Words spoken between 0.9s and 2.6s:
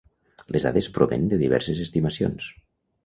provenen de diverses estimacions.